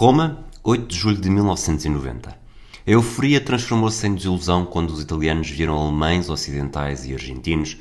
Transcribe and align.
Roma, 0.00 0.46
8 0.64 0.86
de 0.86 0.96
julho 0.96 1.20
de 1.20 1.28
1990. 1.28 2.30
A 2.30 2.90
euforia 2.90 3.38
transformou-se 3.38 4.06
em 4.06 4.14
desilusão 4.14 4.64
quando 4.64 4.88
os 4.88 5.02
italianos 5.02 5.50
viram 5.50 5.78
alemães, 5.78 6.30
ocidentais 6.30 7.04
e 7.04 7.12
argentinos 7.12 7.76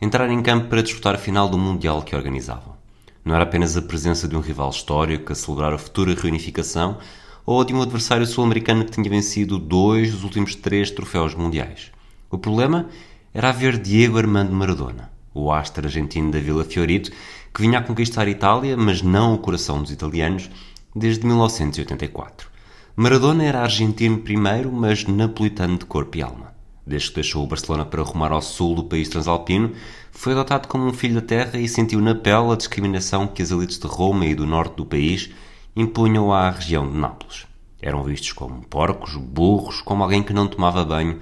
entrar 0.00 0.30
em 0.30 0.40
campo 0.40 0.68
para 0.68 0.84
disputar 0.84 1.16
a 1.16 1.18
final 1.18 1.48
do 1.48 1.58
Mundial 1.58 2.00
que 2.02 2.14
organizavam. 2.14 2.76
Não 3.24 3.34
era 3.34 3.42
apenas 3.42 3.76
a 3.76 3.82
presença 3.82 4.28
de 4.28 4.36
um 4.36 4.40
rival 4.40 4.70
histórico 4.70 5.32
a 5.32 5.34
celebrar 5.34 5.72
a 5.72 5.78
futura 5.78 6.14
reunificação 6.14 6.96
ou 7.44 7.64
de 7.64 7.74
um 7.74 7.82
adversário 7.82 8.24
sul-americano 8.24 8.84
que 8.84 8.92
tinha 8.92 9.10
vencido 9.10 9.58
dois 9.58 10.12
dos 10.12 10.22
últimos 10.22 10.54
três 10.54 10.92
troféus 10.92 11.34
mundiais. 11.34 11.90
O 12.30 12.38
problema 12.38 12.88
era 13.34 13.48
haver 13.48 13.78
Diego 13.78 14.16
Armando 14.16 14.52
Maradona, 14.52 15.10
o 15.34 15.50
astro 15.50 15.84
argentino 15.84 16.30
da 16.30 16.38
Vila 16.38 16.62
Fiorito, 16.62 17.10
que 17.52 17.62
vinha 17.62 17.80
a 17.80 17.82
conquistar 17.82 18.28
a 18.28 18.30
Itália, 18.30 18.76
mas 18.76 19.02
não 19.02 19.34
o 19.34 19.38
coração 19.38 19.82
dos 19.82 19.90
italianos, 19.90 20.48
desde 20.94 21.26
1984. 21.26 22.48
Maradona 22.96 23.42
era 23.42 23.62
argentino 23.62 24.18
primeiro, 24.18 24.70
mas 24.70 25.04
napolitano 25.04 25.78
de 25.78 25.84
corpo 25.84 26.16
e 26.16 26.22
alma. 26.22 26.54
Desde 26.86 27.08
que 27.08 27.14
deixou 27.16 27.42
o 27.42 27.46
Barcelona 27.46 27.84
para 27.84 28.02
rumar 28.02 28.30
ao 28.30 28.42
sul 28.42 28.74
do 28.76 28.84
país 28.84 29.08
transalpino, 29.08 29.72
foi 30.12 30.32
adotado 30.32 30.68
como 30.68 30.86
um 30.86 30.92
filho 30.92 31.14
da 31.14 31.26
terra 31.26 31.58
e 31.58 31.66
sentiu 31.66 32.00
na 32.00 32.14
pele 32.14 32.52
a 32.52 32.56
discriminação 32.56 33.26
que 33.26 33.42
as 33.42 33.50
elites 33.50 33.78
de 33.78 33.86
Roma 33.86 34.26
e 34.26 34.34
do 34.34 34.46
norte 34.46 34.76
do 34.76 34.86
país 34.86 35.30
impunham 35.74 36.32
à 36.32 36.50
região 36.50 36.88
de 36.88 36.96
Nápoles. 36.96 37.46
Eram 37.82 38.02
vistos 38.04 38.32
como 38.32 38.62
porcos, 38.64 39.16
burros, 39.16 39.80
como 39.80 40.02
alguém 40.02 40.22
que 40.22 40.32
não 40.32 40.46
tomava 40.46 40.84
banho, 40.84 41.18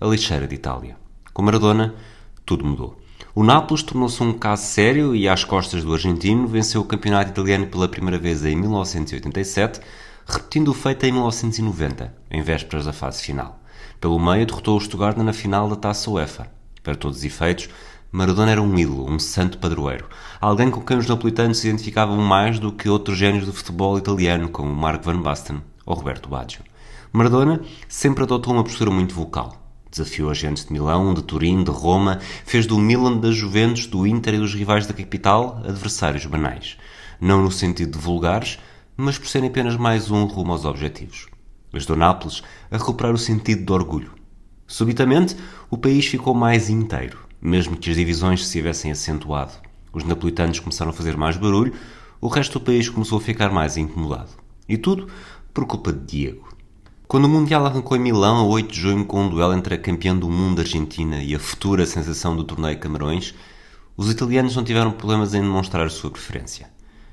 a 0.00 0.06
lixeira 0.06 0.46
de 0.46 0.56
Itália. 0.56 0.96
Com 1.32 1.42
Maradona, 1.42 1.94
tudo 2.44 2.64
mudou. 2.64 3.03
O 3.36 3.42
Nápoles 3.42 3.82
tornou-se 3.82 4.22
um 4.22 4.32
caso 4.32 4.62
sério 4.62 5.12
e, 5.12 5.28
às 5.28 5.42
costas 5.42 5.82
do 5.82 5.92
argentino, 5.92 6.46
venceu 6.46 6.80
o 6.80 6.84
campeonato 6.84 7.30
italiano 7.32 7.66
pela 7.66 7.88
primeira 7.88 8.16
vez 8.16 8.44
em 8.44 8.54
1987, 8.54 9.80
repetindo 10.24 10.68
o 10.68 10.72
feito 10.72 11.04
em 11.04 11.10
1990, 11.10 12.14
em 12.30 12.42
vésperas 12.42 12.84
da 12.84 12.92
fase 12.92 13.24
final. 13.24 13.58
Pelo 14.00 14.20
meio, 14.20 14.46
derrotou 14.46 14.76
o 14.76 14.80
Stuttgart 14.80 15.16
na 15.16 15.32
final 15.32 15.68
da 15.68 15.74
Taça 15.74 16.08
UEFA. 16.08 16.46
Para 16.80 16.94
todos 16.94 17.18
os 17.18 17.24
efeitos, 17.24 17.68
Maradona 18.12 18.52
era 18.52 18.62
um 18.62 18.78
ídolo, 18.78 19.10
um 19.10 19.18
santo 19.18 19.58
padroeiro, 19.58 20.06
alguém 20.40 20.70
com 20.70 20.80
quem 20.80 20.96
os 20.96 21.08
napolitanos 21.08 21.58
se 21.58 21.66
identificavam 21.66 22.16
mais 22.18 22.60
do 22.60 22.70
que 22.70 22.88
outros 22.88 23.18
gênios 23.18 23.46
do 23.46 23.52
futebol 23.52 23.98
italiano, 23.98 24.48
como 24.48 24.72
Mark 24.72 25.02
Van 25.02 25.20
Basten 25.20 25.60
ou 25.84 25.96
Roberto 25.96 26.28
Baggio. 26.28 26.62
Maradona 27.12 27.60
sempre 27.88 28.22
adotou 28.22 28.52
uma 28.54 28.62
postura 28.62 28.92
muito 28.92 29.12
vocal 29.12 29.63
Desafiou 29.94 30.28
agentes 30.28 30.64
de 30.64 30.72
Milão, 30.72 31.14
de 31.14 31.22
Turim, 31.22 31.62
de 31.62 31.70
Roma, 31.70 32.18
fez 32.44 32.66
do 32.66 32.76
Milan, 32.76 33.16
da 33.16 33.30
Juventus, 33.30 33.86
do 33.86 34.04
Inter 34.04 34.34
e 34.34 34.38
dos 34.38 34.52
rivais 34.52 34.88
da 34.88 34.92
capital 34.92 35.62
adversários 35.64 36.26
banais. 36.26 36.76
Não 37.20 37.40
no 37.40 37.52
sentido 37.52 37.96
de 37.96 38.04
vulgares, 38.04 38.58
mas 38.96 39.18
por 39.18 39.28
serem 39.28 39.48
apenas 39.48 39.76
mais 39.76 40.10
um 40.10 40.24
rumo 40.24 40.50
aos 40.50 40.64
objetivos. 40.64 41.28
Ajudou 41.72 41.96
Nápoles 41.96 42.42
a 42.72 42.76
recuperar 42.76 43.14
o 43.14 43.18
sentido 43.18 43.64
de 43.64 43.72
orgulho. 43.72 44.10
Subitamente, 44.66 45.36
o 45.70 45.78
país 45.78 46.04
ficou 46.06 46.34
mais 46.34 46.68
inteiro, 46.68 47.20
mesmo 47.40 47.76
que 47.76 47.88
as 47.88 47.96
divisões 47.96 48.44
se 48.44 48.50
tivessem 48.50 48.90
acentuado. 48.90 49.52
Os 49.92 50.02
napolitanos 50.02 50.58
começaram 50.58 50.90
a 50.90 50.94
fazer 50.94 51.16
mais 51.16 51.36
barulho, 51.36 51.72
o 52.20 52.26
resto 52.26 52.58
do 52.58 52.64
país 52.64 52.88
começou 52.88 53.18
a 53.18 53.20
ficar 53.20 53.52
mais 53.52 53.76
incomodado. 53.76 54.30
E 54.68 54.76
tudo 54.76 55.06
por 55.52 55.64
culpa 55.66 55.92
de 55.92 56.04
Diego. 56.04 56.48
Quando 57.06 57.26
o 57.26 57.28
Mundial 57.28 57.66
arrancou 57.66 57.98
em 57.98 58.00
Milão, 58.00 58.38
a 58.38 58.44
8 58.44 58.72
de 58.72 58.80
junho, 58.80 59.04
com 59.04 59.24
um 59.24 59.28
duelo 59.28 59.52
entre 59.52 59.74
a 59.74 59.78
campeã 59.78 60.16
do 60.16 60.28
mundo 60.28 60.60
Argentina 60.60 61.22
e 61.22 61.34
a 61.34 61.38
futura 61.38 61.84
sensação 61.84 62.34
do 62.34 62.42
torneio 62.42 62.78
Camarões, 62.78 63.34
os 63.94 64.10
italianos 64.10 64.56
não 64.56 64.64
tiveram 64.64 64.90
problemas 64.90 65.34
em 65.34 65.42
demonstrar 65.42 65.86
a 65.86 65.90
sua 65.90 66.10
preferência. 66.10 66.70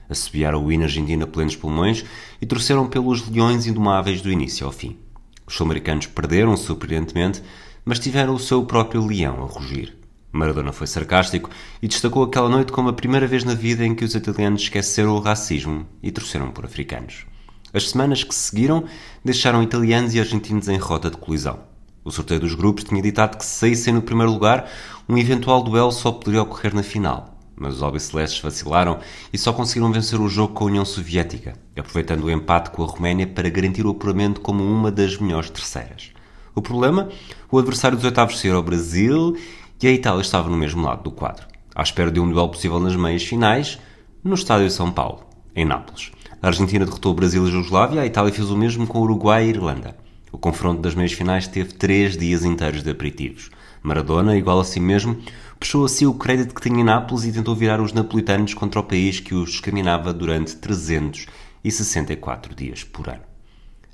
Assobiaram 0.09 0.63
o 0.63 0.71
hino 0.71 0.85
argentino 0.85 1.25
a 1.25 1.27
plenos 1.27 1.57
pulmões 1.57 2.05
e 2.41 2.45
torceram 2.45 2.87
pelos 2.87 3.27
leões 3.27 3.67
indomáveis 3.67 4.21
do 4.21 4.31
início 4.31 4.65
ao 4.65 4.71
fim. 4.71 4.97
Os 5.45 5.55
sul-americanos 5.55 6.07
perderam, 6.07 6.55
surpreendentemente, 6.55 7.43
mas 7.83 7.99
tiveram 7.99 8.33
o 8.33 8.39
seu 8.39 8.63
próprio 8.63 9.05
leão 9.05 9.43
a 9.43 9.45
rugir. 9.45 9.97
Maradona 10.31 10.71
foi 10.71 10.87
sarcástico 10.87 11.49
e 11.81 11.87
destacou 11.89 12.23
aquela 12.23 12.47
noite 12.47 12.71
como 12.71 12.87
a 12.87 12.93
primeira 12.93 13.27
vez 13.27 13.43
na 13.43 13.53
vida 13.53 13.85
em 13.85 13.93
que 13.93 14.05
os 14.05 14.15
italianos 14.15 14.61
esqueceram 14.61 15.15
o 15.15 15.19
racismo 15.19 15.85
e 16.01 16.11
torceram 16.11 16.49
por 16.49 16.63
africanos. 16.63 17.25
As 17.73 17.89
semanas 17.89 18.23
que 18.23 18.35
seguiram 18.35 18.83
deixaram 19.23 19.63
italianos 19.63 20.13
e 20.13 20.19
argentinos 20.19 20.67
em 20.67 20.77
rota 20.77 21.09
de 21.09 21.17
colisão. 21.17 21.59
O 22.03 22.11
sorteio 22.11 22.39
dos 22.39 22.55
grupos 22.55 22.83
tinha 22.83 23.01
ditado 23.01 23.37
que 23.37 23.45
se 23.45 23.59
saíssem 23.59 23.93
no 23.93 24.01
primeiro 24.01 24.31
lugar, 24.31 24.67
um 25.07 25.17
eventual 25.17 25.63
duelo 25.63 25.91
só 25.91 26.11
poderia 26.11 26.41
ocorrer 26.41 26.73
na 26.73 26.81
final. 26.81 27.37
Mas 27.55 27.75
os 27.75 27.83
albicelestes 27.83 28.41
vacilaram 28.41 28.99
e 29.31 29.37
só 29.37 29.53
conseguiram 29.53 29.91
vencer 29.91 30.19
o 30.19 30.27
jogo 30.27 30.53
com 30.53 30.63
a 30.63 30.67
União 30.67 30.83
Soviética, 30.83 31.53
aproveitando 31.77 32.23
o 32.23 32.31
empate 32.31 32.71
com 32.71 32.83
a 32.83 32.87
Roménia 32.87 33.27
para 33.27 33.49
garantir 33.49 33.85
o 33.85 33.91
apuramento 33.91 34.41
como 34.41 34.63
uma 34.63 34.91
das 34.91 35.17
melhores 35.17 35.51
terceiras. 35.51 36.11
O 36.55 36.61
problema? 36.61 37.07
O 37.51 37.59
adversário 37.59 37.95
dos 37.95 38.05
oitavos 38.05 38.39
ser 38.39 38.55
o 38.55 38.63
Brasil 38.63 39.37
e 39.81 39.87
a 39.87 39.91
Itália 39.91 40.21
estava 40.21 40.49
no 40.49 40.57
mesmo 40.57 40.83
lado 40.83 41.03
do 41.03 41.11
quadro, 41.11 41.45
à 41.75 41.83
espera 41.83 42.11
de 42.11 42.19
um 42.19 42.29
duelo 42.29 42.49
possível 42.49 42.79
nas 42.79 42.95
meias 42.95 43.23
finais, 43.23 43.77
no 44.23 44.33
estádio 44.33 44.69
São 44.71 44.91
Paulo, 44.91 45.27
em 45.55 45.65
Nápoles. 45.65 46.11
A 46.41 46.47
Argentina 46.47 46.83
derrotou 46.83 47.11
o 47.11 47.15
Brasil 47.15 47.45
e 47.45 47.49
a 47.49 47.51
Jugoslávia, 47.51 48.01
a 48.01 48.05
Itália 48.05 48.33
fez 48.33 48.49
o 48.49 48.57
mesmo 48.57 48.87
com 48.87 48.97
o 48.97 49.03
Uruguai 49.03 49.43
e 49.43 49.45
a 49.45 49.49
Irlanda. 49.49 49.95
O 50.31 50.39
confronto 50.39 50.81
das 50.81 50.95
meias 50.95 51.11
finais 51.11 51.47
teve 51.47 51.73
três 51.73 52.17
dias 52.17 52.43
inteiros 52.43 52.81
de 52.81 52.89
aperitivos. 52.89 53.51
Maradona, 53.83 54.35
igual 54.35 54.59
a 54.59 54.65
si 54.65 54.79
mesmo, 54.79 55.19
puxou 55.59 55.85
a 55.85 55.89
si 55.89 56.07
o 56.07 56.15
crédito 56.15 56.55
que 56.55 56.61
tinha 56.61 56.79
em 56.79 56.83
Nápoles 56.83 57.25
e 57.25 57.31
tentou 57.31 57.55
virar 57.55 57.79
os 57.79 57.93
napolitanos 57.93 58.55
contra 58.55 58.79
o 58.79 58.83
país 58.83 59.19
que 59.19 59.35
os 59.35 59.51
discriminava 59.51 60.11
durante 60.11 60.55
364 60.55 62.55
dias 62.55 62.83
por 62.83 63.07
ano. 63.07 63.21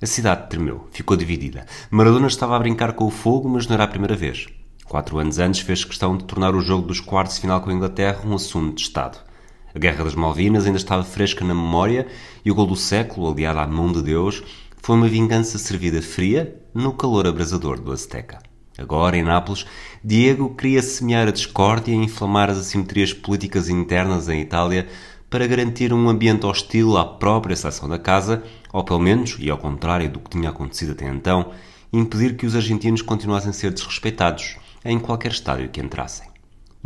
A 0.01 0.05
cidade 0.05 0.47
tremeu, 0.47 0.87
ficou 0.93 1.17
dividida. 1.17 1.65
Maradona 1.91 2.27
estava 2.27 2.55
a 2.55 2.59
brincar 2.59 2.93
com 2.93 3.07
o 3.07 3.11
fogo, 3.11 3.49
mas 3.49 3.67
não 3.67 3.73
era 3.73 3.83
a 3.83 3.89
primeira 3.89 4.15
vez. 4.15 4.47
Quatro 4.85 5.17
anos 5.17 5.37
antes 5.37 5.59
fez 5.59 5.83
questão 5.83 6.15
de 6.15 6.23
tornar 6.23 6.55
o 6.55 6.61
jogo 6.61 6.87
dos 6.87 7.01
quartos 7.01 7.35
de 7.35 7.41
final 7.41 7.59
com 7.59 7.69
a 7.69 7.73
Inglaterra 7.73 8.21
um 8.25 8.35
assunto 8.35 8.75
de 8.75 8.83
Estado. 8.83 9.26
A 9.75 9.79
Guerra 9.79 10.03
das 10.03 10.15
Malvinas 10.15 10.65
ainda 10.65 10.77
estava 10.77 11.03
fresca 11.03 11.43
na 11.43 11.53
memória 11.53 12.07
e 12.43 12.49
o 12.49 12.55
gol 12.55 12.65
do 12.65 12.75
século, 12.75 13.29
aliado 13.31 13.59
à 13.59 13.67
mão 13.67 13.91
de 13.91 14.01
Deus, 14.01 14.43
foi 14.81 14.95
uma 14.95 15.09
vingança 15.09 15.57
servida 15.57 16.01
fria 16.01 16.55
no 16.73 16.93
calor 16.93 17.27
abrasador 17.27 17.79
do 17.79 17.91
Azteca. 17.91 18.39
Agora, 18.77 19.17
em 19.17 19.23
Nápoles, 19.23 19.65
Diego 20.03 20.55
queria 20.55 20.81
semear 20.81 21.27
a 21.27 21.31
discórdia 21.31 21.91
e 21.91 21.95
inflamar 21.95 22.49
as 22.49 22.57
assimetrias 22.57 23.11
políticas 23.11 23.69
internas 23.69 24.29
em 24.29 24.39
Itália 24.39 24.87
para 25.29 25.47
garantir 25.47 25.91
um 25.91 26.07
ambiente 26.07 26.45
hostil 26.45 26.95
à 26.95 27.03
própria 27.03 27.55
seleção 27.55 27.89
da 27.89 27.99
casa, 27.99 28.43
ou 28.71 28.83
pelo 28.83 28.99
menos, 28.99 29.35
e 29.39 29.49
ao 29.49 29.57
contrário 29.57 30.09
do 30.09 30.19
que 30.19 30.29
tinha 30.29 30.49
acontecido 30.49 30.93
até 30.93 31.09
então, 31.09 31.51
impedir 31.91 32.37
que 32.37 32.45
os 32.45 32.55
argentinos 32.55 33.01
continuassem 33.01 33.49
a 33.49 33.53
ser 33.53 33.71
desrespeitados 33.73 34.57
em 34.85 34.99
qualquer 34.99 35.31
estádio 35.31 35.69
que 35.69 35.81
entrassem. 35.81 36.36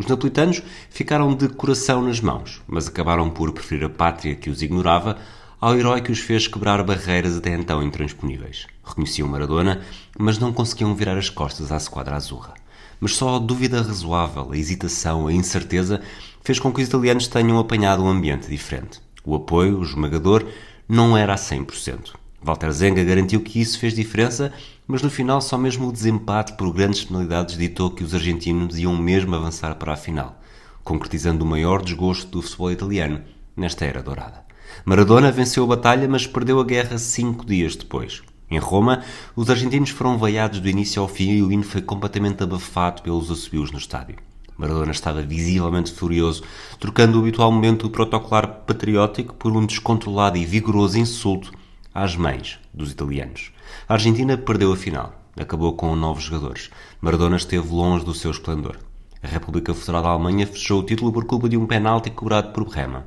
Os 0.01 0.07
napolitanos 0.07 0.63
ficaram 0.89 1.35
de 1.35 1.47
coração 1.47 2.01
nas 2.01 2.19
mãos, 2.19 2.59
mas 2.65 2.87
acabaram 2.87 3.29
por 3.29 3.51
preferir 3.51 3.85
a 3.85 3.89
pátria 3.89 4.33
que 4.33 4.49
os 4.49 4.63
ignorava 4.63 5.15
ao 5.59 5.77
herói 5.77 6.01
que 6.01 6.11
os 6.11 6.17
fez 6.17 6.47
quebrar 6.47 6.83
barreiras 6.83 7.37
até 7.37 7.53
então 7.53 7.83
intransponíveis. 7.83 8.65
Reconheciam 8.83 9.27
Maradona, 9.27 9.79
mas 10.17 10.39
não 10.39 10.51
conseguiam 10.51 10.95
virar 10.95 11.19
as 11.19 11.29
costas 11.29 11.71
à 11.71 11.77
esquadra 11.77 12.15
azurra. 12.15 12.55
Mas 12.99 13.15
só 13.15 13.35
a 13.35 13.39
dúvida 13.39 13.79
razoável, 13.79 14.51
a 14.51 14.57
hesitação, 14.57 15.27
a 15.27 15.33
incerteza 15.33 16.01
fez 16.43 16.57
com 16.59 16.73
que 16.73 16.81
os 16.81 16.87
italianos 16.87 17.27
tenham 17.27 17.59
apanhado 17.59 18.03
um 18.03 18.09
ambiente 18.09 18.49
diferente. 18.49 18.99
O 19.23 19.35
apoio, 19.35 19.77
o 19.77 19.83
esmagador, 19.83 20.47
não 20.89 21.15
era 21.15 21.35
a 21.35 21.37
100%. 21.37 22.13
Walter 22.43 22.71
Zenga 22.71 23.03
garantiu 23.03 23.39
que 23.41 23.61
isso 23.61 23.77
fez 23.77 23.93
diferença, 23.93 24.51
mas 24.87 25.03
no 25.03 25.11
final 25.11 25.39
só 25.39 25.59
mesmo 25.59 25.87
o 25.87 25.91
desempate 25.91 26.53
por 26.53 26.73
grandes 26.73 27.03
penalidades 27.03 27.55
ditou 27.55 27.91
que 27.91 28.03
os 28.03 28.15
argentinos 28.15 28.79
iam 28.79 28.97
mesmo 28.97 29.35
avançar 29.35 29.75
para 29.75 29.93
a 29.93 29.97
final, 29.97 30.41
concretizando 30.83 31.45
o 31.45 31.47
maior 31.47 31.83
desgosto 31.83 32.31
do 32.31 32.41
futebol 32.41 32.71
italiano 32.71 33.21
nesta 33.55 33.85
era 33.85 34.01
dourada. 34.01 34.43
Maradona 34.83 35.31
venceu 35.31 35.63
a 35.65 35.67
batalha, 35.67 36.07
mas 36.07 36.25
perdeu 36.25 36.59
a 36.59 36.63
guerra 36.63 36.97
cinco 36.97 37.45
dias 37.45 37.75
depois. 37.75 38.23
Em 38.49 38.57
Roma, 38.57 39.03
os 39.35 39.49
argentinos 39.49 39.91
foram 39.91 40.17
veiados 40.17 40.59
do 40.59 40.67
início 40.67 40.99
ao 41.01 41.07
fim 41.07 41.29
e 41.33 41.43
o 41.43 41.51
hino 41.51 41.63
foi 41.63 41.81
completamente 41.81 42.41
abafado 42.41 43.03
pelos 43.03 43.29
assobios 43.29 43.71
no 43.71 43.77
estádio. 43.77 44.15
Maradona 44.57 44.91
estava 44.91 45.21
visivelmente 45.21 45.91
furioso, 45.91 46.43
trocando 46.79 47.17
o 47.17 47.21
habitual 47.21 47.51
momento 47.51 47.89
protocolar 47.89 48.63
patriótico 48.65 49.35
por 49.35 49.55
um 49.55 49.65
descontrolado 49.65 50.37
e 50.37 50.45
vigoroso 50.45 50.97
insulto 50.97 51.60
às 51.93 52.15
mães 52.15 52.59
dos 52.73 52.91
italianos. 52.91 53.51
A 53.87 53.93
Argentina 53.93 54.37
perdeu 54.37 54.71
a 54.71 54.77
final, 54.77 55.13
acabou 55.35 55.73
com 55.73 55.95
novos 55.95 56.23
jogadores. 56.23 56.69
Maradona 56.99 57.37
esteve 57.37 57.67
longe 57.67 58.05
do 58.05 58.13
seu 58.13 58.31
esplendor. 58.31 58.77
A 59.23 59.27
República 59.27 59.73
Federal 59.73 60.01
da 60.01 60.09
Alemanha 60.09 60.47
fechou 60.47 60.79
o 60.79 60.85
título 60.85 61.11
por 61.11 61.25
culpa 61.25 61.47
de 61.47 61.57
um 61.57 61.67
penalti 61.67 62.09
cobrado 62.09 62.51
por 62.51 62.65
Brema. 62.65 63.05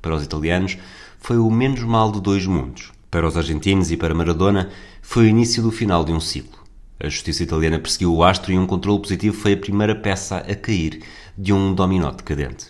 Para 0.00 0.14
os 0.14 0.24
italianos, 0.24 0.78
foi 1.18 1.36
o 1.36 1.50
menos 1.50 1.82
mal 1.82 2.10
de 2.10 2.20
dois 2.20 2.46
mundos. 2.46 2.90
Para 3.10 3.26
os 3.26 3.36
argentinos 3.36 3.90
e 3.90 3.96
para 3.96 4.14
Maradona, 4.14 4.70
foi 5.02 5.24
o 5.24 5.28
início 5.28 5.62
do 5.62 5.70
final 5.70 6.04
de 6.04 6.12
um 6.12 6.20
ciclo. 6.20 6.58
A 6.98 7.08
justiça 7.08 7.42
italiana 7.42 7.78
perseguiu 7.78 8.14
o 8.14 8.22
astro 8.22 8.52
e 8.52 8.58
um 8.58 8.66
controle 8.66 9.00
positivo 9.00 9.36
foi 9.36 9.54
a 9.54 9.56
primeira 9.56 9.94
peça 9.94 10.38
a 10.38 10.54
cair 10.54 11.02
de 11.36 11.52
um 11.52 11.74
dominó 11.74 12.10
decadente. 12.10 12.68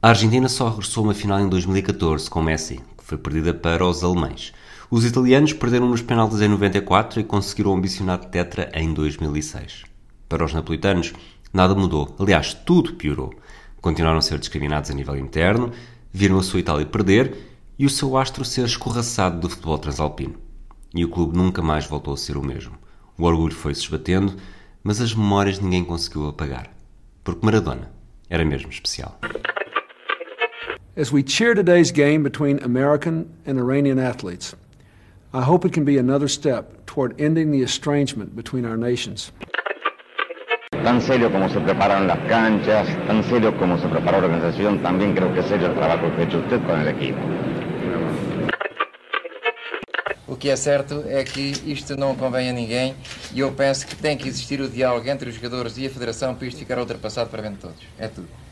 A 0.00 0.10
Argentina 0.10 0.48
só 0.48 0.68
regressou 0.68 1.04
uma 1.04 1.14
final 1.14 1.40
em 1.40 1.48
2014 1.48 2.28
com 2.28 2.42
Messi, 2.42 2.80
que 2.96 3.04
foi 3.04 3.18
perdida 3.18 3.52
para 3.52 3.84
os 3.84 4.04
alemães. 4.04 4.52
Os 4.90 5.04
italianos 5.04 5.52
perderam 5.52 5.88
nos 5.88 6.02
penaltis 6.02 6.40
em 6.40 6.48
94 6.48 7.20
e 7.20 7.24
conseguiram 7.24 7.72
o 7.72 7.74
ambicionado 7.74 8.26
tetra 8.26 8.70
em 8.74 8.92
2006. 8.92 9.84
Para 10.28 10.44
os 10.44 10.52
napolitanos, 10.52 11.12
nada 11.52 11.74
mudou. 11.74 12.14
Aliás, 12.18 12.52
tudo 12.52 12.94
piorou. 12.94 13.32
Continuaram 13.80 14.18
a 14.18 14.22
ser 14.22 14.38
discriminados 14.38 14.90
a 14.90 14.94
nível 14.94 15.16
interno, 15.16 15.72
viram 16.12 16.38
a 16.38 16.42
sua 16.42 16.60
Itália 16.60 16.86
perder 16.86 17.36
e 17.78 17.86
o 17.86 17.90
seu 17.90 18.16
astro 18.16 18.44
ser 18.44 18.64
escorraçado 18.64 19.40
do 19.40 19.48
futebol 19.48 19.78
transalpino. 19.78 20.34
E 20.94 21.04
o 21.04 21.08
clube 21.08 21.36
nunca 21.36 21.60
mais 21.60 21.86
voltou 21.86 22.14
a 22.14 22.16
ser 22.16 22.36
o 22.36 22.44
mesmo. 22.44 22.74
O 23.18 23.24
orgulho 23.24 23.54
foi-se 23.54 23.80
esbatendo, 23.80 24.36
mas 24.82 25.00
as 25.00 25.14
memórias 25.14 25.58
ninguém 25.58 25.84
conseguiu 25.84 26.28
apagar. 26.28 26.70
Porque 27.22 27.44
Maradona 27.44 27.90
era 28.28 28.44
mesmo 28.44 28.70
especial. 28.70 29.18
As 30.96 31.10
we 31.10 31.24
cheer 31.26 31.56
today's 31.56 31.90
game 31.90 32.22
between 32.22 32.58
American 32.62 33.26
and 33.46 33.58
Iranian 33.58 33.98
athletes, 33.98 34.54
I 35.34 35.42
hope 35.42 35.64
it 35.64 35.72
can 35.72 35.84
be 35.84 35.98
another 35.98 36.28
step 36.28 36.86
toward 36.86 37.20
ending 37.20 37.50
the 37.50 37.60
estrangement 37.60 38.36
between 38.36 38.64
our 38.64 38.76
nations. 38.76 39.32
Tan 40.70 41.00
serio 41.00 41.28
como 41.32 41.48
se 41.48 41.58
preparan 41.58 42.06
las 42.06 42.20
canchas, 42.28 42.86
tan 43.08 43.24
serio 43.24 43.50
como 43.58 43.76
se 43.78 43.88
prepara 43.88 44.20
la 44.20 44.26
organización, 44.26 44.80
también 44.80 45.12
creo 45.12 45.34
que 45.34 45.40
es 45.40 45.46
serio 45.46 45.66
el 45.66 45.74
trabajo 45.74 46.14
que 46.14 46.22
ha 46.22 46.24
hecho 46.26 46.38
usted 46.38 46.62
con 46.64 46.80
el 46.80 46.86
equipo. 46.86 47.18
O 50.28 50.36
que 50.36 50.50
é 50.50 50.56
certo 50.56 51.02
é 51.08 51.24
que 51.24 51.52
isto 51.66 51.96
não 51.96 52.14
convém 52.14 52.48
a 52.48 52.52
ninguém 52.52 52.94
e 53.34 53.40
eu 53.40 53.50
penso 53.50 53.88
que 53.88 53.96
tem 53.96 54.16
que 54.16 54.28
existir 54.28 54.60
o 54.60 54.68
diálogo 54.68 55.08
entre 55.08 55.28
os 55.28 55.34
jogadores 55.34 55.76
e 55.78 55.86
a 55.86 55.90
Federação 55.90 56.36
para 56.36 56.46
isto 56.46 56.60
ficar 56.60 56.78
ultrapassado 56.78 57.28
para 57.28 57.42
bem 57.42 57.50
de 57.50 57.58
todos. 57.58 57.82
É 57.98 58.06
tudo. 58.06 58.43